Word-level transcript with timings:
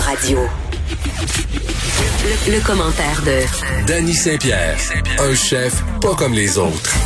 Radio. 0.00 0.38
Le, 2.48 2.64
commentaire 2.64 3.22
de 3.22 3.86
Danny 3.86 4.14
Saint-Pierre, 4.14 4.78
un 5.18 5.34
chef 5.34 5.82
pas 6.00 6.14
comme 6.14 6.32
les 6.32 6.58
autres. 6.58 6.96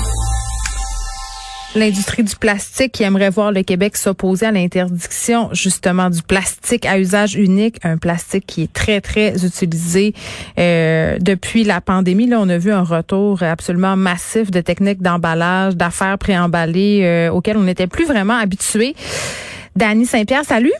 L'industrie 1.74 2.22
du 2.22 2.36
plastique 2.36 2.92
qui 2.92 3.02
aimerait 3.02 3.30
voir 3.30 3.50
le 3.50 3.62
Québec 3.62 3.96
s'opposer 3.96 4.46
à 4.46 4.52
l'interdiction 4.52 5.48
justement 5.52 6.08
du 6.08 6.22
plastique 6.22 6.86
à 6.86 6.98
usage 6.98 7.34
unique, 7.34 7.76
un 7.82 7.98
plastique 7.98 8.46
qui 8.46 8.62
est 8.62 8.72
très 8.72 9.00
très 9.00 9.44
utilisé 9.44 10.14
euh, 10.58 11.18
depuis 11.20 11.64
la 11.64 11.80
pandémie. 11.80 12.28
Là, 12.28 12.38
on 12.40 12.48
a 12.48 12.58
vu 12.58 12.70
un 12.72 12.84
retour 12.84 13.42
absolument 13.42 13.96
massif 13.96 14.50
de 14.50 14.60
techniques 14.60 15.02
d'emballage, 15.02 15.74
d'affaires 15.74 16.18
préemballées 16.18 17.00
euh, 17.02 17.32
auxquelles 17.32 17.56
on 17.56 17.64
n'était 17.64 17.88
plus 17.88 18.04
vraiment 18.04 18.36
habitué. 18.36 18.94
Dany 19.74 20.06
Saint-Pierre, 20.06 20.44
salut. 20.44 20.72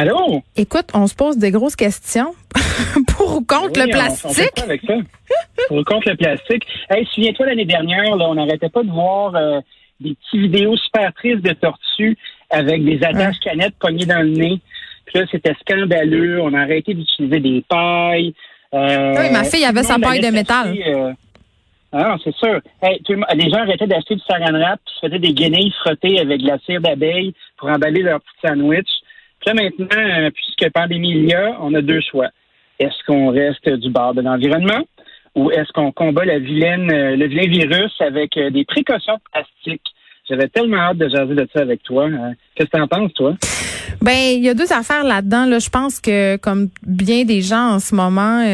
Allô? 0.00 0.42
Écoute, 0.56 0.86
on 0.94 1.06
se 1.06 1.14
pose 1.14 1.36
des 1.36 1.50
grosses 1.50 1.76
questions. 1.76 2.32
Pour 3.06 3.36
ou 3.36 3.44
contre 3.44 3.78
le 3.78 3.90
plastique? 3.90 4.50
On, 4.56 4.62
avec 4.62 4.80
ça. 4.86 4.94
Pour 5.68 5.76
ou 5.76 5.84
contre 5.84 6.08
le 6.08 6.16
plastique. 6.16 6.66
Hey, 6.88 7.06
souviens-toi, 7.14 7.44
l'année 7.44 7.66
dernière, 7.66 8.16
là, 8.16 8.30
on 8.30 8.34
n'arrêtait 8.34 8.70
pas 8.70 8.82
de 8.82 8.90
voir 8.90 9.36
euh, 9.36 9.60
des 10.00 10.14
petites 10.14 10.40
vidéos 10.40 10.74
super 10.78 11.12
tristes 11.12 11.42
de 11.42 11.52
tortues 11.52 12.16
avec 12.48 12.82
des 12.82 13.04
attaches 13.04 13.38
canettes 13.44 13.74
pognées 13.78 14.06
dans 14.06 14.22
le 14.22 14.30
nez. 14.30 14.60
Puis 15.04 15.18
là, 15.18 15.26
c'était 15.30 15.54
scandaleux. 15.60 16.40
On 16.40 16.54
a 16.54 16.62
arrêté 16.62 16.94
d'utiliser 16.94 17.40
des 17.40 17.62
pailles. 17.68 18.32
Euh, 18.72 19.14
oui, 19.18 19.30
ma 19.30 19.44
fille 19.44 19.66
avait 19.66 19.82
sa 19.82 19.98
paille 19.98 20.22
de 20.22 20.30
métal. 20.30 20.74
Euh, 20.78 21.12
ah, 21.92 22.16
c'est 22.24 22.34
sûr. 22.36 22.58
Hey, 22.80 23.02
les 23.34 23.50
gens 23.50 23.58
arrêtaient 23.58 23.86
d'acheter 23.86 24.14
du 24.14 24.22
saran 24.26 24.58
wrap 24.58 24.80
puis 24.82 24.94
se 24.94 25.06
faisaient 25.06 25.18
des 25.18 25.34
guenilles 25.34 25.74
frottées 25.82 26.20
avec 26.20 26.40
de 26.40 26.46
la 26.46 26.58
cire 26.60 26.80
d'abeille 26.80 27.34
pour 27.58 27.68
emballer 27.68 28.00
leur 28.00 28.20
petit 28.20 28.48
sandwich. 28.48 28.88
Là, 29.46 29.54
maintenant, 29.54 29.86
euh, 29.92 30.30
puisque 30.30 30.72
pandémie 30.72 31.10
il 31.10 31.28
y 31.30 31.34
a, 31.34 31.56
on 31.60 31.72
a 31.74 31.80
deux 31.80 32.00
choix. 32.00 32.28
Est-ce 32.78 33.04
qu'on 33.06 33.30
reste 33.30 33.68
du 33.68 33.90
bord 33.90 34.14
de 34.14 34.22
l'environnement 34.22 34.84
ou 35.34 35.50
est-ce 35.50 35.72
qu'on 35.72 35.92
combat 35.92 36.24
la 36.24 36.38
vilaine, 36.38 36.90
euh, 36.90 37.16
le 37.16 37.26
vilain 37.26 37.48
virus 37.48 37.92
avec 38.00 38.36
euh, 38.36 38.50
des 38.50 38.64
précautions 38.64 39.18
plastiques? 39.32 39.86
J'avais 40.28 40.48
tellement 40.48 40.78
hâte 40.78 40.98
de 40.98 41.08
jaser 41.08 41.34
de 41.34 41.48
ça 41.52 41.60
avec 41.60 41.82
toi. 41.82 42.06
Hein. 42.06 42.34
Qu'est-ce 42.54 42.70
que 42.70 42.76
tu 42.76 42.82
en 42.82 42.88
penses, 42.88 43.12
toi? 43.14 43.34
Ben, 44.00 44.16
il 44.34 44.44
y 44.44 44.48
a 44.48 44.54
deux 44.54 44.72
affaires 44.72 45.04
là-dedans. 45.04 45.46
Là. 45.46 45.58
Je 45.58 45.68
pense 45.68 46.00
que, 46.00 46.36
comme 46.36 46.68
bien 46.86 47.24
des 47.24 47.40
gens 47.40 47.74
en 47.74 47.78
ce 47.80 47.94
moment, 47.94 48.44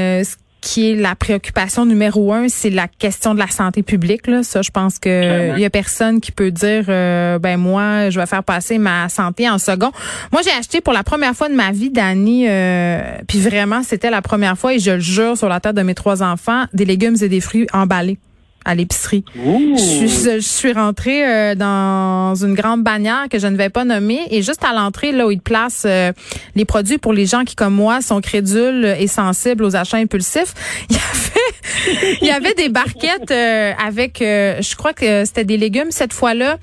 qui 0.67 0.91
est 0.91 0.95
la 0.97 1.15
préoccupation 1.15 1.87
numéro 1.87 2.33
un, 2.33 2.49
c'est 2.49 2.71
la 2.71 2.89
question 2.89 3.35
de 3.35 3.39
la 3.39 3.47
santé 3.47 3.85
publique. 3.85 4.27
Là. 4.27 4.43
Ça, 4.43 4.63
je 4.63 4.71
pense 4.73 4.99
que 4.99 5.57
il 5.57 5.61
y 5.61 5.65
a 5.65 5.71
personne 5.71 6.21
qui 6.21 6.33
peut 6.33 6.51
dire, 6.51 6.87
euh, 6.89 7.39
ben 7.39 7.57
moi, 7.57 8.11
je 8.11 8.19
vais 8.19 8.27
faire 8.27 8.43
passer 8.43 8.77
ma 8.79 9.09
santé 9.09 9.49
en 9.49 9.59
second. 9.59 9.93
Moi, 10.33 10.43
j'ai 10.43 10.51
acheté 10.51 10.81
pour 10.81 10.93
la 10.93 11.05
première 11.05 11.35
fois 11.37 11.49
de 11.49 11.55
ma 11.55 11.71
vie, 11.71 11.91
Dani, 11.91 12.47
euh, 12.49 13.01
puis 13.29 13.39
vraiment, 13.39 13.85
c'était 13.85 14.11
la 14.11 14.23
première 14.23 14.59
fois, 14.59 14.75
et 14.75 14.81
je 14.81 14.91
le 14.91 14.99
jure 14.99 15.39
sur 15.39 15.49
la 15.49 15.61
tête 15.61 15.77
de 15.77 15.83
mes 15.83 15.95
trois 15.95 16.21
enfants, 16.25 16.65
des 16.73 16.85
légumes 16.85 17.17
et 17.23 17.29
des 17.29 17.41
fruits 17.41 17.69
emballés 17.73 18.19
à 18.67 18.75
l'épicerie. 18.75 19.25
Je, 19.35 20.41
suis 20.41 20.73
rentrée 20.73 21.25
euh, 21.25 21.55
dans 21.55 22.35
une 22.35 22.55
grande 22.55 22.83
bannière 22.83 23.27
que 23.31 23.39
je 23.39 23.47
ne 23.47 23.57
vais 23.57 23.71
pas 23.71 23.85
nommer 23.85 24.19
et 24.31 24.43
juste 24.43 24.65
à 24.65 24.75
l'entrée 24.75 25.13
là 25.13 25.27
où 25.27 25.31
ils 25.31 25.41
placent 25.41 25.85
euh, 25.87 26.13
les 26.57 26.65
produits 26.65 26.99
pour 26.99 27.13
les 27.13 27.27
gens 27.27 27.45
qui 27.45 27.55
comme 27.55 27.75
moi 27.75 28.03
sont 28.03 28.21
crédules 28.21 28.97
et 28.99 29.07
sensibles 29.07 29.65
aux 29.65 29.77
achats 29.77 29.99
impulsifs, 29.99 30.55
il 30.91 30.97
y 30.97 30.99
avait 30.99 32.19
il 32.21 32.27
y 32.27 32.31
avait 32.31 32.55
des 32.55 32.69
barquettes 32.69 33.31
euh, 33.31 33.73
avec 33.85 34.19
je 34.21 34.77
crois 34.77 34.93
que 34.93 35.25
c'était 35.25 35.45
des 35.45 35.57
légumes 35.57 35.91
cette 35.91 36.13
fois-là 36.13 36.59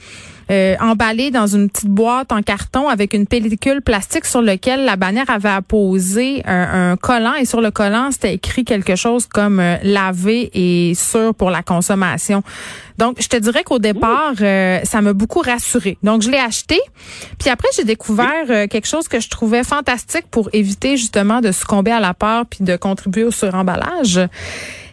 euh, 0.51 0.75
emballé 0.79 1.31
dans 1.31 1.47
une 1.47 1.69
petite 1.69 1.89
boîte 1.89 2.31
en 2.31 2.41
carton 2.41 2.87
avec 2.87 3.13
une 3.13 3.27
pellicule 3.27 3.81
plastique 3.81 4.25
sur 4.25 4.41
lequel 4.41 4.85
la 4.85 4.95
bannière 4.95 5.29
avait 5.29 5.49
apposé 5.49 6.41
un, 6.45 6.91
un 6.91 6.97
collant 6.97 7.33
et 7.35 7.45
sur 7.45 7.61
le 7.61 7.71
collant 7.71 8.09
c'était 8.11 8.33
écrit 8.33 8.65
quelque 8.65 8.95
chose 8.95 9.27
comme 9.27 9.59
euh, 9.59 9.77
lavé 9.83 10.49
et 10.53 10.93
sûr 10.95 11.33
pour 11.35 11.49
la 11.49 11.63
consommation. 11.63 12.43
Donc 12.97 13.17
je 13.19 13.27
te 13.27 13.37
dirais 13.37 13.63
qu'au 13.63 13.79
départ 13.79 14.33
euh, 14.41 14.79
ça 14.83 15.01
m'a 15.01 15.13
beaucoup 15.13 15.39
rassuré. 15.39 15.97
Donc 16.03 16.21
je 16.21 16.29
l'ai 16.29 16.37
acheté. 16.37 16.79
Puis 17.39 17.49
après 17.49 17.67
j'ai 17.75 17.83
découvert 17.83 18.45
euh, 18.49 18.67
quelque 18.67 18.87
chose 18.87 19.07
que 19.07 19.19
je 19.19 19.29
trouvais 19.29 19.63
fantastique 19.63 20.25
pour 20.29 20.49
éviter 20.53 20.97
justement 20.97 21.41
de 21.41 21.51
succomber 21.51 21.91
à 21.91 21.99
la 21.99 22.13
peur 22.13 22.45
puis 22.45 22.63
de 22.63 22.75
contribuer 22.75 23.23
au 23.23 23.31
suremballage 23.31 24.19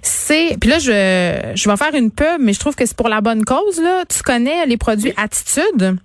c'est 0.03 0.57
puis 0.61 0.71
là 0.71 0.79
je 0.79 1.53
je 1.55 1.69
vais 1.69 1.77
faire 1.77 1.95
une 1.95 2.11
pub 2.11 2.41
mais 2.41 2.53
je 2.53 2.61
trouve 2.61 2.75
que 2.75 2.87
c'est 2.87 2.97
pour 2.97 3.09
la 3.09 3.21
bonne 3.21 3.45
cause 3.45 3.81
là. 3.81 4.05
Tu 4.09 4.23
connais 4.23 4.67
les 4.67 4.77
produits 4.77 5.13
Attitude? 5.17 5.99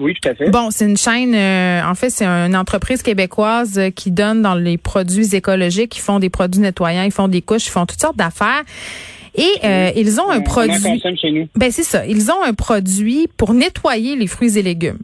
Oui, 0.00 0.14
tout 0.20 0.28
à 0.30 0.34
fait. 0.34 0.48
Bon, 0.50 0.70
c'est 0.70 0.86
une 0.86 0.96
chaîne, 0.96 1.34
euh, 1.34 1.82
en 1.84 1.94
fait, 1.94 2.08
c'est 2.08 2.24
une 2.24 2.56
entreprise 2.56 3.02
québécoise 3.02 3.78
euh, 3.78 3.90
qui 3.90 4.10
donne 4.10 4.40
dans 4.40 4.54
les 4.54 4.78
produits 4.78 5.36
écologiques, 5.36 5.96
ils 5.98 6.00
font 6.00 6.18
des 6.18 6.30
produits 6.30 6.62
nettoyants, 6.62 7.02
ils 7.02 7.12
font 7.12 7.28
des 7.28 7.42
couches, 7.42 7.66
ils 7.66 7.70
font 7.70 7.84
toutes 7.84 8.00
sortes 8.00 8.16
d'affaires. 8.16 8.62
Et 9.34 9.48
euh, 9.62 9.92
ils 9.94 10.18
ont 10.20 10.30
un 10.30 10.40
produit. 10.40 11.00
Chez 11.20 11.30
nous. 11.30 11.48
Ben 11.54 11.70
c'est 11.70 11.84
ça. 11.84 12.04
Ils 12.06 12.30
ont 12.32 12.42
un 12.42 12.54
produit 12.54 13.28
pour 13.36 13.54
nettoyer 13.54 14.16
les 14.16 14.26
fruits 14.26 14.58
et 14.58 14.62
légumes. 14.62 14.98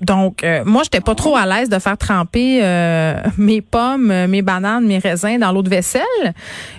Donc, 0.00 0.44
euh, 0.44 0.62
moi, 0.64 0.82
j'étais 0.84 1.00
pas 1.00 1.14
trop 1.14 1.36
à 1.36 1.44
l'aise 1.44 1.68
de 1.68 1.78
faire 1.78 1.98
tremper 1.98 2.60
euh, 2.62 3.20
mes 3.38 3.60
pommes, 3.60 4.26
mes 4.26 4.42
bananes, 4.42 4.86
mes 4.86 4.98
raisins 4.98 5.38
dans 5.38 5.52
l'eau 5.52 5.62
de 5.62 5.70
vaisselle. 5.70 6.02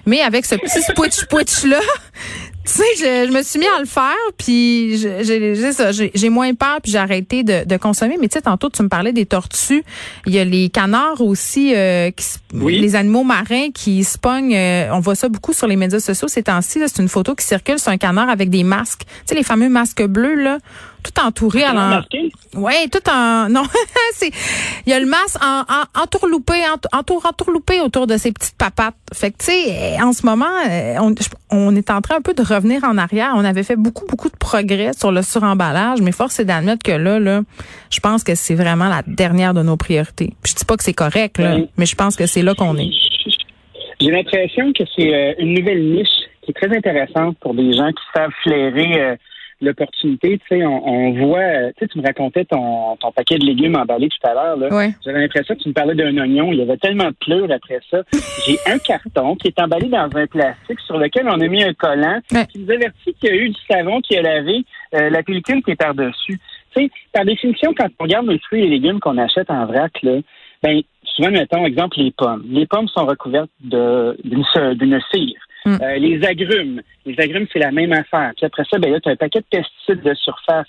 Mais 0.06 0.22
avec 0.22 0.46
ce 0.46 0.56
petit 0.56 0.82
switch-switch-là, 0.82 1.80
tu 2.66 2.72
sais, 2.72 2.84
je, 2.98 3.28
je, 3.28 3.34
me 3.36 3.42
suis 3.42 3.60
mis 3.60 3.66
à 3.66 3.80
le 3.80 3.86
faire, 3.86 4.14
puis 4.38 4.98
j'ai 6.14 6.30
moins 6.30 6.54
peur, 6.54 6.80
puis 6.82 6.92
j'ai 6.92 6.98
arrêté 6.98 7.44
de, 7.44 7.66
de, 7.66 7.78
consommer. 7.78 8.18
Mais 8.20 8.28
tu 8.28 8.36
sais, 8.36 8.42
tantôt, 8.42 8.70
tu 8.70 8.84
me 8.84 8.90
parlais 8.90 9.12
des 9.12 9.26
tortues. 9.26 9.84
Il 10.26 10.34
y 10.34 10.40
a 10.40 10.46
les 10.46 10.70
canards 10.70 11.22
aussi, 11.22 11.74
euh, 11.76 12.12
qui, 12.12 12.26
les 12.54 12.96
animaux 12.96 13.24
marins 13.24 13.72
qui 13.74 14.04
se 14.04 14.18
pognent. 14.18 14.58
on 14.92 15.00
voit 15.00 15.16
ça 15.16 15.28
beaucoup 15.28 15.54
sur 15.54 15.68
les 15.68 15.76
médias 15.76 16.00
sociaux 16.00 16.28
ces 16.28 16.44
temps-ci. 16.44 16.80
C'est 16.86 17.02
une 17.02 17.10
photo 17.10 17.36
qui 17.36 17.46
circule 17.46 17.80
sur 17.80 17.92
un 17.92 17.98
canard 17.98 18.30
avec 18.30 18.50
des 18.50 18.64
masques. 18.64 19.02
Tu 19.02 19.14
sais, 19.26 19.36
les 19.36 19.44
fameux 19.44 19.70
masques 19.70 20.06
bleus, 20.06 20.36
là 20.36 20.60
tout 21.04 21.20
entouré 21.22 21.64
à 21.64 21.74
l'en... 21.74 22.02
Ouais, 22.56 22.88
tout 22.92 23.08
en 23.10 23.50
non, 23.50 23.64
c'est 24.14 24.32
il 24.86 24.90
y 24.90 24.94
a 24.94 25.00
le 25.00 25.06
masque 25.06 25.38
en, 25.44 25.62
en 25.62 26.02
entourloupé 26.02 26.56
entour 26.92 27.26
entourloupé 27.26 27.80
autour 27.82 28.08
de 28.08 28.18
ces 28.18 28.32
petites 28.32 28.58
papates. 28.58 28.96
Fait 29.14 29.32
que 29.32 29.38
tu 29.38 29.46
sais 29.46 30.02
en 30.02 30.14
ce 30.14 30.26
moment 30.26 30.46
euh, 30.70 30.96
on, 31.00 31.14
on 31.52 31.76
est 31.76 31.90
en 31.92 32.02
train 32.02 32.18
un 32.18 32.22
peu 32.22 32.34
de 32.34 32.42
revenir 32.42 32.84
en 32.84 32.98
arrière. 32.98 33.34
On 33.36 33.46
avait 33.46 33.64
fait 33.64 33.76
beaucoup 33.76 34.06
beaucoup 34.08 34.30
de 34.30 34.38
progrès 34.38 34.94
sur 34.94 35.12
le 35.12 35.22
suremballage, 35.22 36.02
mais 36.02 36.12
force 36.12 36.40
est 36.40 36.46
d'admettre 36.46 36.84
que 36.84 36.92
là 36.92 37.20
là, 37.20 37.42
je 37.90 38.00
pense 38.00 38.24
que 38.24 38.36
c'est 38.36 38.56
vraiment 38.56 38.90
la 38.90 39.04
dernière 39.06 39.54
de 39.54 39.62
nos 39.62 39.78
priorités. 39.78 40.34
je 40.46 40.54
dis 40.54 40.66
pas 40.66 40.78
que 40.78 40.84
c'est 40.84 40.94
correct 40.94 41.38
là, 41.38 41.58
mais 41.78 41.86
je 41.86 41.96
pense 41.96 42.16
que 42.16 42.26
c'est 42.26 42.42
là 42.42 42.56
qu'on 42.56 42.76
est. 42.78 42.90
J'ai 44.02 44.12
l'impression 44.12 44.72
que 44.72 44.84
c'est 44.96 45.14
euh, 45.14 45.34
une 45.40 45.54
nouvelle 45.54 45.84
niche 45.84 46.08
qui 46.42 46.52
est 46.52 46.54
très 46.54 46.76
intéressante 46.76 47.38
pour 47.40 47.54
des 47.54 47.74
gens 47.74 47.90
qui 47.90 48.04
savent 48.16 48.32
flairer 48.44 49.02
euh, 49.02 49.16
l'opportunité. 49.62 50.38
Tu 50.40 50.46
sais, 50.48 50.66
on, 50.66 51.12
voit, 51.14 51.72
tu 51.74 51.80
sais, 51.80 51.88
tu 51.88 52.00
me 52.00 52.04
racontais 52.04 52.46
ton, 52.46 52.96
ton 52.98 53.12
paquet 53.12 53.38
de 53.38 53.46
légumes 53.46 53.76
emballés 53.76 54.10
tout 54.10 54.28
à 54.28 54.34
l'heure. 54.34 54.72
Ouais. 54.72 54.94
J'avais 55.04 55.22
l'impression 55.22 55.56
que 55.56 55.62
tu 55.62 55.70
me 55.70 55.74
parlais 55.74 55.96
d'un 55.96 56.16
oignon. 56.18 56.52
Il 56.52 56.60
y 56.60 56.62
avait 56.62 56.78
tellement 56.78 57.10
de 57.10 57.16
pleurs 57.20 57.52
après 57.52 57.80
ça. 57.90 58.02
J'ai 58.46 58.58
un 58.66 58.78
carton 58.80 59.36
qui 59.36 59.48
est 59.48 59.60
emballé 59.60 59.88
dans 59.88 60.10
un 60.16 60.28
plastique 60.28 60.80
sur 60.82 60.98
lequel 60.98 61.28
on 61.28 61.40
a 61.40 61.48
mis 61.48 61.64
un 61.64 61.74
collant 61.74 62.20
qui 62.50 62.60
nous 62.60 62.72
avertit 62.72 63.14
qu'il 63.20 63.30
y 63.30 63.32
a 63.32 63.36
eu 63.36 63.50
du 63.50 63.60
savon 63.70 64.02
qui 64.02 64.18
a 64.18 64.22
lavé 64.22 64.66
euh, 64.96 65.10
la 65.10 65.24
pellicule 65.24 65.64
qui 65.64 65.72
est 65.72 65.76
par-dessus. 65.76 66.40
Tu 66.76 66.84
sais, 66.84 66.92
par 67.12 67.26
définition, 67.26 67.74
quand 67.78 67.88
on 68.00 68.04
regarde 68.04 68.28
les 68.28 68.40
fruits 68.40 68.62
et 68.62 68.64
les 68.64 68.80
légumes 68.80 69.00
qu'on 69.00 69.18
achète 69.18 69.50
en 69.50 69.66
vrac, 69.66 69.92
là, 70.04 70.20
ben, 70.62 70.82
souvent, 71.04 71.32
mettons, 71.32 71.66
exemple, 71.66 71.98
les 72.00 72.12
pommes. 72.12 72.44
Les 72.48 72.66
pommes 72.66 72.88
sont 72.88 73.06
recouvertes 73.06 73.50
d'une 73.62 75.02
cire. 75.12 75.40
Mm. 75.70 75.82
Euh, 75.82 75.98
les 75.98 76.26
agrumes. 76.26 76.82
Les 77.06 77.20
agrumes, 77.20 77.48
c'est 77.52 77.60
la 77.60 77.72
même 77.72 77.94
affaire. 77.94 78.32
Puis 78.36 78.46
après 78.46 78.64
ça, 78.70 78.78
ben 78.80 78.92
là, 78.92 79.00
tu 79.00 79.10
as 79.10 79.14
un 79.14 79.16
paquet 79.16 79.40
de 79.40 79.46
pesticides 79.50 80.02
de 80.02 80.14
surface. 80.16 80.68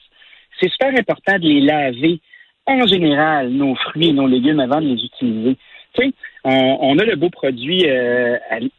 C'est 0.60 0.70
super 0.70 0.88
important 0.88 1.38
de 1.38 1.48
les 1.48 1.60
laver 1.60 2.20
en 2.66 2.86
général, 2.86 3.48
nos 3.50 3.74
fruits 3.74 4.08
et 4.08 4.12
nos 4.12 4.26
légumes 4.26 4.60
avant 4.60 4.80
de 4.80 4.86
les 4.86 5.02
utiliser. 5.04 5.56
Tu 5.94 6.02
sais, 6.02 6.12
on, 6.44 6.98
a 6.98 7.04
le 7.04 7.16
beau 7.16 7.30
produit 7.30 7.84
euh, 7.88 8.36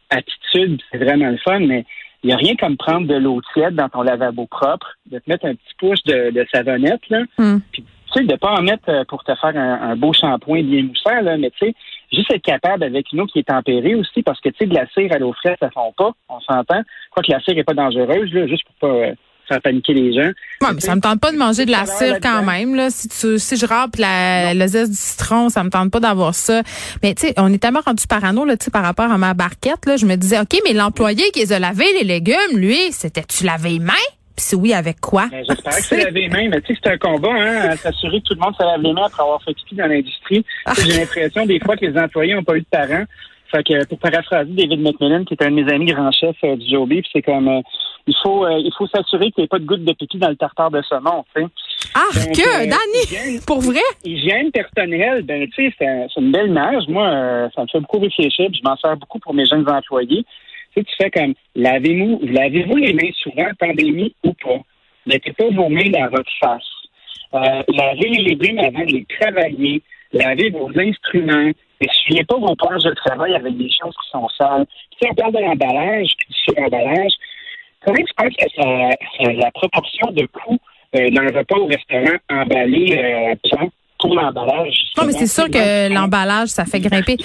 Attitude, 0.08 0.80
c'est 0.90 0.98
vraiment 0.98 1.28
le 1.28 1.36
fun, 1.38 1.60
mais 1.60 1.84
il 2.22 2.28
n'y 2.28 2.32
a 2.32 2.36
rien 2.36 2.54
comme 2.56 2.76
prendre 2.76 3.06
de 3.06 3.16
l'eau 3.16 3.40
tiède 3.52 3.74
dans 3.74 3.88
ton 3.88 4.02
lavabo 4.02 4.46
propre, 4.46 4.96
de 5.10 5.18
te 5.18 5.28
mettre 5.28 5.46
un 5.46 5.54
petit 5.54 5.74
pouce 5.78 6.02
de, 6.04 6.46
savonnette, 6.54 7.06
là, 7.10 7.24
mm. 7.38 7.58
puis 7.72 7.84
tu 8.12 8.20
sais, 8.20 8.26
de 8.26 8.36
pas 8.36 8.52
en 8.52 8.62
mettre 8.62 8.88
euh, 8.88 9.04
pour 9.08 9.24
te 9.24 9.34
faire 9.34 9.56
un, 9.56 9.96
beau 9.96 10.12
shampoing 10.12 10.62
bien 10.62 10.82
moussant, 10.82 11.20
là, 11.22 11.36
mais 11.36 11.50
tu 11.50 11.66
sais, 11.66 11.74
juste 12.12 12.32
être 12.32 12.42
capable 12.42 12.84
avec 12.84 13.12
une 13.12 13.22
eau 13.22 13.26
qui 13.26 13.40
est 13.40 13.48
tempérée 13.48 13.94
aussi, 13.94 14.22
parce 14.22 14.40
que 14.40 14.48
tu 14.50 14.56
sais, 14.58 14.66
de 14.66 14.74
la 14.74 14.86
cire 14.88 15.12
à 15.12 15.18
l'eau 15.18 15.32
fraîche, 15.32 15.58
ça 15.60 15.70
fond 15.70 15.92
pas, 15.96 16.12
on 16.28 16.40
s'entend. 16.40 16.82
Quoi 17.10 17.22
que 17.22 17.32
la 17.32 17.40
cire 17.40 17.54
n'est 17.54 17.64
pas 17.64 17.74
dangereuse, 17.74 18.32
là, 18.32 18.46
juste 18.46 18.64
pour 18.64 18.90
pas 18.90 18.96
euh, 18.96 19.14
faire 19.48 19.60
paniquer 19.60 19.94
les 19.94 20.12
gens. 20.12 20.30
Ouais, 20.60 20.74
mais 20.74 20.80
ça 20.80 20.94
me 20.94 21.00
tente 21.00 21.20
pas 21.20 21.32
de 21.32 21.36
manger 21.36 21.64
de 21.64 21.70
la 21.70 21.86
cire 21.86 22.18
quand 22.20 22.42
même. 22.42 22.74
Là. 22.74 22.90
Si, 22.90 23.08
tu, 23.08 23.38
si 23.38 23.56
je 23.56 23.66
râpe 23.66 23.96
la, 23.98 24.54
le 24.54 24.66
zeste 24.66 24.90
du 24.90 24.96
citron, 24.96 25.48
ça 25.48 25.64
me 25.64 25.70
tente 25.70 25.90
pas 25.90 26.00
d'avoir 26.00 26.34
ça. 26.34 26.62
Mais 27.02 27.14
tu 27.14 27.28
sais, 27.28 27.34
on 27.36 27.52
est 27.52 27.58
tellement 27.58 27.80
rendu 27.84 28.06
parano 28.06 28.44
là, 28.44 28.54
par 28.72 28.82
rapport 28.82 29.10
à 29.10 29.18
ma 29.18 29.34
barquette. 29.34 29.86
Là, 29.86 29.96
je 29.96 30.06
me 30.06 30.16
disais, 30.16 30.40
OK, 30.40 30.60
mais 30.64 30.72
l'employé 30.72 31.30
qui 31.32 31.40
les 31.40 31.52
a 31.52 31.58
lavé 31.58 31.84
les 31.98 32.04
légumes, 32.04 32.56
lui, 32.56 32.92
c'était 32.92 33.24
tu 33.24 33.44
lavé 33.44 33.70
les 33.70 33.78
mains? 33.78 33.92
Puis 34.42 34.48
si 34.48 34.54
oui, 34.56 34.74
avec 34.74 35.00
quoi? 35.00 35.26
Ben, 35.30 35.44
J'espère 35.48 35.72
que 35.76 35.82
c'est 35.82 36.04
laver 36.04 36.22
les 36.22 36.28
mains, 36.28 36.48
mais 36.48 36.60
tu 36.62 36.74
sais, 36.74 36.80
c'est 36.82 36.90
un 36.92 36.98
combat, 36.98 37.30
hein, 37.32 37.76
s'assurer 37.76 38.20
que 38.20 38.26
tout 38.26 38.34
le 38.34 38.40
monde 38.40 38.54
se 38.58 38.62
lave 38.64 38.82
les 38.82 38.92
mains 38.92 39.04
après 39.06 39.22
avoir 39.22 39.40
fait 39.44 39.54
pipi 39.54 39.76
dans 39.76 39.86
l'industrie. 39.86 40.44
Ah. 40.66 40.72
J'ai 40.76 40.98
l'impression 40.98 41.46
des 41.46 41.60
fois 41.60 41.76
que 41.76 41.86
les 41.86 41.96
employés 41.96 42.34
n'ont 42.34 42.42
pas 42.42 42.56
eu 42.56 42.60
de 42.60 42.66
parents. 42.68 43.04
Fait 43.52 43.62
que 43.62 43.84
pour 43.86 43.98
paraphraser 43.98 44.50
David 44.50 44.80
McMillan, 44.80 45.24
qui 45.24 45.34
est 45.34 45.42
un 45.44 45.50
de 45.50 45.54
mes 45.62 45.70
amis 45.72 45.86
grands 45.92 46.10
chefs 46.10 46.34
euh, 46.42 46.56
du 46.56 46.68
Joby, 46.70 47.02
puis 47.02 47.10
c'est 47.12 47.22
comme 47.22 47.46
euh, 47.48 47.60
il 48.08 48.14
faut 48.22 48.44
euh, 48.46 48.58
il 48.58 48.72
faut 48.76 48.86
s'assurer 48.88 49.30
qu'il 49.30 49.42
n'y 49.42 49.44
ait 49.44 49.48
pas 49.48 49.58
de 49.60 49.64
gouttes 49.64 49.84
de 49.84 49.92
pipi 49.92 50.16
dans 50.18 50.30
le 50.30 50.36
tartare 50.36 50.70
de 50.72 50.82
saumon, 50.82 51.24
tu 51.36 51.42
sais. 51.42 51.48
Ah, 51.94 52.00
que, 52.12 52.64
euh, 52.64 52.66
Danny, 52.66 53.04
hygiène- 53.04 53.40
pour 53.46 53.60
vrai? 53.60 53.80
Hygiène 54.04 54.50
personnelle, 54.50 55.22
ben 55.22 55.46
tu 55.54 55.68
sais, 55.68 55.74
c'est 55.78 55.86
un- 55.86 56.06
c'est 56.12 56.20
une 56.20 56.32
belle 56.32 56.48
image. 56.48 56.84
Moi, 56.88 57.06
ça 57.54 57.62
me 57.62 57.66
fait 57.68 57.78
beaucoup 57.80 57.98
réfléchir, 58.00 58.48
puis 58.50 58.60
je 58.64 58.68
m'en 58.68 58.76
sers 58.76 58.96
beaucoup 58.96 59.18
pour 59.18 59.34
mes 59.34 59.44
jeunes 59.44 59.68
employés. 59.68 60.24
Tu 60.74 60.80
sais, 60.80 60.84
tu 60.84 60.96
fais 60.96 61.10
comme 61.10 61.34
lavez-vous, 61.54 62.20
lavez-vous 62.22 62.76
les 62.76 62.92
mains 62.92 63.10
souvent, 63.22 63.48
pandémie 63.58 64.14
ou 64.24 64.32
pas? 64.34 64.60
Mettez 65.06 65.32
pas 65.32 65.48
vos 65.50 65.68
mains 65.68 65.90
dans 65.90 66.08
votre 66.08 66.30
face. 66.40 66.62
Euh, 67.34 67.62
lavez 67.68 68.08
les 68.08 68.22
légumes 68.34 68.58
avant 68.58 68.84
de 68.84 68.92
les 68.92 69.06
travailler. 69.20 69.82
Lavez 70.12 70.50
vos 70.50 70.70
instruments. 70.78 71.50
Essuyez 71.80 72.24
pas 72.24 72.36
vos 72.36 72.54
planches 72.54 72.84
de 72.84 72.94
travail 72.94 73.34
avec 73.34 73.56
des 73.56 73.70
choses 73.70 73.94
qui 74.04 74.10
sont 74.10 74.28
sales. 74.38 74.66
Puis, 74.66 74.98
Si 75.00 75.08
on 75.10 75.14
parle 75.14 75.32
de 75.32 75.38
l'emballage, 75.40 76.08
puis 76.16 76.26
du 76.28 76.34
suremballage, 76.44 77.12
comment 77.84 77.96
tu 77.96 78.14
penses 78.16 78.36
que 78.36 78.50
ça, 78.54 79.32
la 79.32 79.50
proportion 79.50 80.12
de 80.12 80.26
coût 80.26 80.58
euh, 80.94 81.10
dans 81.10 81.22
le 81.22 81.36
repas 81.36 81.56
au 81.56 81.66
restaurant 81.66 82.18
emballé 82.30 82.96
euh, 82.96 83.66
pour 83.98 84.14
l'emballage? 84.14 84.84
Non, 84.96 85.04
mais 85.06 85.12
c'est 85.12 85.26
sûr 85.26 85.50
que 85.50 85.92
l'emballage, 85.92 86.48
ça 86.48 86.64
fait 86.66 86.80
grimper. 86.80 87.16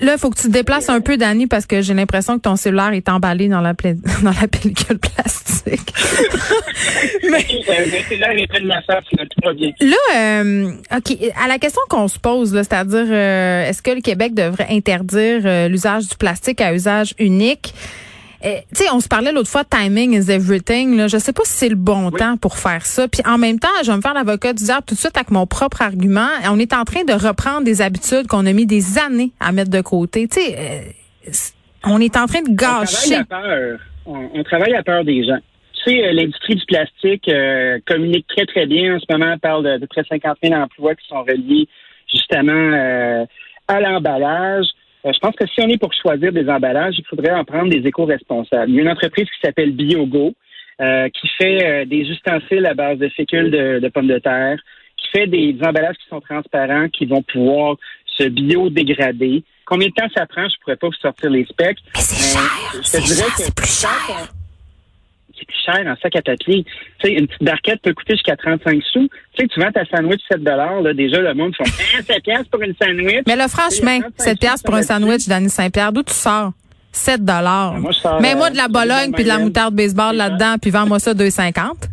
Là, 0.00 0.12
il 0.14 0.18
faut 0.18 0.30
que 0.30 0.36
tu 0.36 0.48
te 0.48 0.52
déplaces 0.52 0.88
un 0.88 1.00
peu, 1.00 1.16
Danny, 1.16 1.46
parce 1.46 1.66
que 1.66 1.80
j'ai 1.82 1.94
l'impression 1.94 2.36
que 2.36 2.42
ton 2.42 2.56
cellulaire 2.56 2.92
est 2.92 3.08
emballé 3.08 3.48
dans 3.48 3.60
la, 3.60 3.74
pla- 3.74 3.92
dans 4.22 4.32
la 4.40 4.48
pellicule 4.48 4.98
plastique. 4.98 5.92
Mais 7.30 7.44
le 7.48 8.02
cellulaire 8.08 8.30
est 8.36 8.46
près 8.46 8.60
de 8.60 8.66
ma 8.66 8.80
face, 8.82 9.04
là, 9.16 9.24
tout 9.24 9.40
va 9.44 9.52
bien. 9.52 9.70
Là, 9.80 9.96
euh, 10.16 10.70
OK, 10.96 11.16
à 11.42 11.48
la 11.48 11.58
question 11.58 11.82
qu'on 11.88 12.08
se 12.08 12.18
pose, 12.18 12.52
c'est-à-dire, 12.52 13.06
euh, 13.10 13.68
est-ce 13.68 13.82
que 13.82 13.90
le 13.90 14.00
Québec 14.00 14.34
devrait 14.34 14.68
interdire 14.70 15.42
euh, 15.44 15.68
l'usage 15.68 16.08
du 16.08 16.16
plastique 16.16 16.60
à 16.60 16.72
usage 16.74 17.14
unique? 17.18 17.74
Tu 18.42 18.48
sais, 18.72 18.84
on 18.92 19.00
se 19.00 19.08
parlait 19.08 19.32
l'autre 19.32 19.48
fois, 19.48 19.64
timing 19.64 20.12
is 20.12 20.30
everything. 20.30 20.96
Là. 20.96 21.08
Je 21.08 21.18
sais 21.18 21.32
pas 21.32 21.42
si 21.44 21.52
c'est 21.52 21.68
le 21.68 21.74
bon 21.74 22.10
temps 22.10 22.36
pour 22.36 22.56
faire 22.56 22.86
ça. 22.86 23.08
Puis 23.08 23.20
en 23.26 23.36
même 23.38 23.58
temps, 23.58 23.68
je 23.82 23.90
vais 23.90 23.96
me 23.96 24.02
faire 24.02 24.14
l'avocat 24.14 24.52
du 24.52 24.62
diable 24.64 24.84
tout 24.86 24.94
de 24.94 25.00
suite 25.00 25.16
avec 25.16 25.30
mon 25.30 25.46
propre 25.46 25.82
argument. 25.82 26.28
On 26.50 26.58
est 26.58 26.72
en 26.72 26.84
train 26.84 27.04
de 27.04 27.12
reprendre 27.12 27.62
des 27.62 27.82
habitudes 27.82 28.26
qu'on 28.28 28.46
a 28.46 28.52
mis 28.52 28.66
des 28.66 28.98
années 28.98 29.32
à 29.40 29.50
mettre 29.52 29.70
de 29.70 29.80
côté. 29.80 30.28
Tu 30.28 30.40
sais, 30.40 30.56
euh, 30.56 31.30
on 31.84 32.00
est 32.00 32.16
en 32.16 32.26
train 32.26 32.42
de 32.42 32.50
On 32.50 32.56
travaille 32.56 32.84
gâcher. 32.86 33.14
à 33.16 33.24
peur. 33.24 33.78
On, 34.06 34.30
on 34.34 34.42
travaille 34.44 34.74
à 34.74 34.82
peur 34.82 35.04
des 35.04 35.24
gens. 35.24 35.38
Tu 35.84 35.92
sais, 35.92 36.04
euh, 36.04 36.12
l'industrie 36.12 36.54
du 36.56 36.64
plastique 36.66 37.28
euh, 37.28 37.78
communique 37.86 38.26
très, 38.28 38.46
très 38.46 38.66
bien. 38.66 38.96
En 38.96 38.98
ce 39.00 39.04
moment, 39.10 39.32
on 39.34 39.38
parle 39.38 39.64
de, 39.64 39.78
de 39.78 39.86
près 39.86 40.02
de 40.02 40.06
50 40.08 40.38
000 40.42 40.54
emplois 40.54 40.94
qui 40.94 41.06
sont 41.08 41.22
reliés 41.22 41.68
justement 42.10 42.52
euh, 42.52 43.24
à 43.68 43.80
l'emballage. 43.80 44.66
Euh, 45.08 45.12
je 45.12 45.18
pense 45.18 45.34
que 45.34 45.46
si 45.46 45.60
on 45.60 45.68
est 45.68 45.78
pour 45.78 45.92
choisir 45.92 46.32
des 46.32 46.48
emballages, 46.48 46.96
il 46.98 47.04
faudrait 47.06 47.32
en 47.32 47.44
prendre 47.44 47.70
des 47.70 47.86
éco-responsables. 47.86 48.70
Il 48.70 48.76
y 48.76 48.78
a 48.78 48.82
une 48.82 48.88
entreprise 48.88 49.26
qui 49.26 49.40
s'appelle 49.42 49.72
Biogo, 49.72 50.34
euh, 50.80 51.08
qui 51.08 51.28
fait 51.38 51.66
euh, 51.66 51.84
des 51.84 52.02
ustensiles 52.02 52.66
à 52.66 52.74
base 52.74 52.98
de 52.98 53.08
fécule 53.08 53.50
de, 53.50 53.80
de 53.80 53.88
pommes 53.88 54.06
de 54.06 54.18
terre, 54.18 54.58
qui 54.96 55.08
fait 55.10 55.26
des, 55.26 55.52
des 55.52 55.64
emballages 55.66 55.96
qui 55.96 56.08
sont 56.08 56.20
transparents, 56.20 56.88
qui 56.88 57.06
vont 57.06 57.22
pouvoir 57.22 57.76
se 58.06 58.24
biodégrader. 58.24 59.42
Combien 59.64 59.88
de 59.88 59.92
temps 59.92 60.08
ça 60.14 60.26
prend? 60.26 60.48
Je 60.48 60.56
pourrais 60.60 60.76
pas 60.76 60.88
vous 60.88 60.92
sortir 60.94 61.30
les 61.30 61.44
specs. 61.44 61.78
Mais 61.94 62.00
c'est 62.00 62.38
cher, 62.38 62.42
je 62.74 62.80
te 62.80 63.42
c'est 63.42 63.54
plus 63.54 63.80
cher. 63.80 64.37
Plus 65.48 65.58
cher 65.64 65.84
en 65.86 65.96
sac 66.00 66.14
à 66.14 66.22
papier. 66.22 66.64
Tu 67.00 67.08
sais, 67.08 67.12
une 67.14 67.26
petite 67.26 67.42
barquette 67.42 67.80
peut 67.82 67.92
coûter 67.94 68.14
jusqu'à 68.14 68.36
35 68.36 68.82
sous. 68.92 69.08
Tu 69.34 69.42
sais, 69.42 69.48
tu 69.48 69.60
vends 69.60 69.72
ta 69.72 69.84
sandwich 69.86 70.20
7 70.30 70.42
là, 70.44 70.94
déjà, 70.94 71.20
le 71.20 71.34
monde 71.34 71.54
font 71.56 71.64
ah, 71.66 72.02
7 72.06 72.22
piastres 72.22 72.50
pour 72.50 72.62
une 72.62 72.74
sandwich. 72.80 73.22
Mais 73.26 73.36
là, 73.36 73.48
franchement, 73.48 73.92
Il 73.92 74.02
y 74.02 74.04
a 74.04 74.10
35 74.10 74.22
7 74.22 74.38
piastres 74.38 74.64
pour 74.64 74.74
un 74.74 74.82
sandwich, 74.82 75.26
Danny 75.26 75.48
Saint-Pierre, 75.48 75.92
d'où 75.92 76.02
tu 76.02 76.14
sors? 76.14 76.52
7 76.92 77.24
dollars. 77.24 77.72
Ah, 77.74 77.78
moi, 77.78 77.90
je 77.92 77.98
sors, 77.98 78.20
Mais 78.20 78.34
moi 78.34 78.46
euh, 78.46 78.50
de 78.50 78.56
la 78.56 78.68
Bologne 78.68 79.12
puis 79.12 79.24
de 79.24 79.28
la 79.28 79.38
moutarde 79.38 79.74
baseball 79.74 80.16
là-dedans, 80.16 80.56
puis 80.60 80.70
vends-moi 80.70 80.98
ça 80.98 81.14
2,50. 81.14 81.88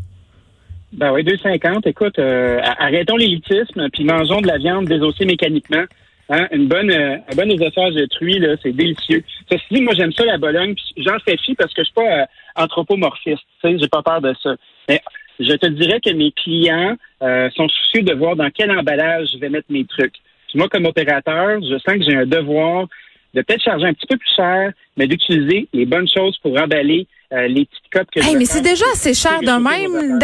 Ben 0.94 1.12
oui, 1.12 1.24
2,50. 1.24 1.88
Écoute, 1.88 2.18
euh, 2.20 2.60
arrêtons 2.80 3.18
l'élitisme, 3.18 3.90
puis 3.92 4.06
mangeons 4.06 4.42
de 4.42 4.48
la 4.48 4.58
viande 4.58 4.86
désossée 4.86 5.26
mécaniquement. 5.26 5.84
Hein, 6.30 6.48
une 6.52 6.68
bonne, 6.68 6.90
euh, 6.90 7.18
un 7.32 7.36
bon 7.36 7.52
œsophage 7.52 7.94
de 7.94 8.06
truie, 8.08 8.40
là, 8.40 8.56
c'est 8.64 8.72
délicieux. 8.72 9.24
Ceci 9.52 9.66
dit, 9.70 9.82
moi, 9.82 9.94
j'aime 9.94 10.12
ça, 10.12 10.26
la 10.26 10.40
Bologne, 10.40 10.74
puis 10.74 11.04
j'en 11.04 11.20
fais 11.20 11.38
fi 11.38 11.54
parce 11.54 11.72
que 11.74 11.84
je 11.84 11.86
suis 11.86 11.94
pas 11.94 12.22
euh, 12.22 12.26
anthropomorphiste, 12.56 13.44
tu 13.64 13.70
sais, 13.70 13.78
j'ai 13.78 13.88
pas 13.88 14.02
peur 14.02 14.22
de 14.22 14.34
ça. 14.42 14.56
Mais 14.90 15.02
je 15.40 15.54
te 15.54 15.68
dirais 15.68 16.00
que 16.00 16.12
mes 16.12 16.32
clients 16.32 16.96
euh, 17.22 17.50
sont 17.52 17.68
soucieux 17.70 18.02
de 18.02 18.14
voir 18.14 18.36
dans 18.36 18.50
quel 18.50 18.72
emballage 18.72 19.28
je 19.34 19.38
vais 19.38 19.50
mettre 19.50 19.68
mes 19.70 19.86
trucs. 19.86 20.16
Puis 20.48 20.58
moi, 20.58 20.68
comme 20.68 20.86
opérateur, 20.86 21.62
je 21.62 21.78
sens 21.78 21.98
que 21.98 22.04
j'ai 22.04 22.16
un 22.16 22.26
devoir 22.26 22.88
de 23.36 23.42
peut-être 23.42 23.62
charger 23.62 23.86
un 23.86 23.94
petit 23.94 24.08
peu 24.08 24.18
plus 24.18 24.36
cher, 24.36 24.72
mais 24.98 25.08
d'utiliser 25.08 25.68
les 25.74 25.86
bonnes 25.86 26.08
choses 26.08 26.38
pour 26.40 26.60
emballer 26.60 27.06
euh, 27.34 27.48
les 27.48 27.66
petites 27.66 28.10
que 28.12 28.20
Hey, 28.20 28.36
mais 28.36 28.46
c'est 28.46 28.62
déjà 28.62 28.86
assez 28.94 29.14
cher 29.14 29.40
de 29.42 29.48
même. 29.48 30.20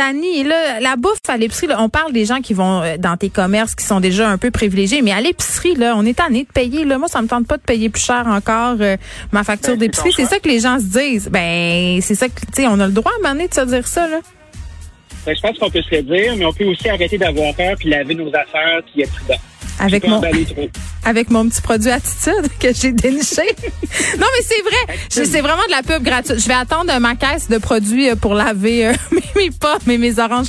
Là, 0.48 0.80
la 0.80 0.95
bouffe 0.95 1.19
à 1.27 1.38
l'épicerie, 1.38 1.68
on 1.77 1.89
parle 1.89 2.13
des 2.13 2.25
gens 2.25 2.42
qui 2.42 2.53
vont 2.53 2.81
euh, 2.81 2.98
dans 2.98 3.18
tes 3.18 3.30
commerces 3.30 3.75
qui 3.75 3.86
sont 3.86 4.00
déjà 4.00 4.30
un 4.30 4.38
peu 4.38 4.51
privilégiés, 4.51 5.01
mais 5.01 5.12
à 5.12 5.21
l'épicerie, 5.21 5.75
là, 5.75 5.95
on 5.98 6.06
est 6.06 6.18
tanné 6.18 6.44
de 6.44 6.51
payer. 6.51 6.86
Là, 6.86 6.98
moi, 6.98 7.07
ça 7.07 7.21
me 7.21 7.27
tente 7.27 7.48
pas 7.48 7.57
de 7.57 7.63
payer 7.63 7.89
plus 7.89 8.03
cher 8.03 8.25
encore 8.27 8.77
euh, 8.81 8.98
ma 9.31 9.44
facture 9.44 9.74
Ben, 9.74 9.80
d'épicerie. 9.80 10.13
C'est 10.15 10.25
ça 10.25 10.39
que 10.39 10.48
les 10.48 10.59
gens 10.59 10.80
se 10.80 10.86
disent. 10.86 11.30
Ben, 11.30 12.00
c'est 12.01 12.15
ça 12.15 12.27
que, 12.27 12.39
tu 12.39 12.62
sais, 12.62 12.68
on 12.68 12.80
a 12.80 12.88
le 12.88 12.94
droit 12.94 13.12
à 13.12 13.15
un 13.15 13.21
moment 13.21 13.33
donné 13.33 13.48
de 13.48 13.53
se 13.53 13.62
dire 13.62 13.88
ça, 13.88 14.07
là. 14.07 14.19
Ben, 15.25 15.36
je 15.36 15.42
pense 15.42 15.57
qu'on 15.57 15.69
peut 15.69 15.81
se 15.81 15.95
le 15.95 16.03
dire, 16.03 16.36
mais 16.36 16.45
on 16.45 16.53
peut 16.53 16.65
aussi 16.65 16.89
arrêter 16.89 17.18
d'avoir 17.18 17.53
peur 17.56 17.75
puis 17.77 17.89
laver 17.89 18.15
nos 18.15 18.30
affaires 18.30 18.81
puis 18.92 19.03
être 19.03 19.13
prudent. 19.13 19.39
Avec 19.81 20.07
mon, 20.07 20.21
avec 21.03 21.31
mon 21.31 21.49
petit 21.49 21.61
produit 21.61 21.89
attitude 21.89 22.49
que 22.59 22.73
j'ai 22.73 22.91
déniché. 22.91 23.41
non, 24.19 24.27
mais 24.37 24.45
c'est 24.45 24.61
vrai. 24.61 24.97
C'est 25.09 25.41
vraiment 25.41 25.65
de 25.65 25.71
la 25.71 25.83
pub 25.83 26.03
gratuite. 26.03 26.39
Je 26.39 26.47
vais 26.47 26.53
attendre 26.53 26.97
ma 26.99 27.15
caisse 27.15 27.49
de 27.49 27.57
produits 27.57 28.09
euh, 28.09 28.15
pour 28.15 28.33
laver 28.33 28.87
euh, 28.87 28.93
mes, 29.11 29.23
mes 29.35 29.51
pommes 29.51 29.89
et 29.89 29.97
mes 29.97 30.19
oranges. 30.19 30.47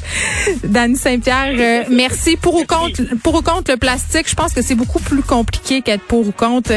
Dany 0.65 0.97
Saint-Pierre, 0.97 1.55
euh, 1.59 1.85
merci. 1.91 2.37
Pour 2.37 2.55
ou 2.55 2.65
contre, 2.65 3.03
pour 3.23 3.35
ou 3.35 3.43
contre 3.43 3.71
le 3.71 3.77
plastique, 3.77 4.29
je 4.29 4.35
pense 4.35 4.53
que 4.53 4.63
c'est 4.63 4.75
beaucoup 4.75 5.01
plus 5.01 5.23
compliqué 5.23 5.83
qu'être 5.83 6.05
pour 6.05 6.27
ou 6.27 6.33
contre. 6.33 6.73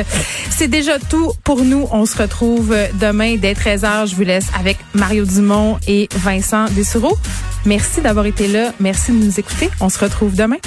C'est 0.49 0.67
déjà 0.67 0.99
tout 0.99 1.33
pour 1.43 1.63
nous. 1.63 1.87
On 1.91 2.05
se 2.05 2.17
retrouve 2.17 2.71
euh, 2.71 2.87
demain 2.99 3.35
dès 3.37 3.53
13h. 3.53 4.07
Je 4.07 4.15
vous 4.15 4.23
laisse 4.23 4.47
avec 4.57 4.77
Mario 4.93 5.25
Dumont 5.25 5.77
et 5.87 6.07
Vincent 6.15 6.65
Dessureau. 6.71 7.17
Merci 7.65 8.01
d'avoir 8.01 8.25
été 8.25 8.47
là. 8.47 8.71
Merci 8.79 9.11
de 9.11 9.17
nous 9.17 9.39
écouter. 9.39 9.69
On 9.79 9.89
se 9.89 9.99
retrouve 9.99 10.35
demain. 10.35 10.57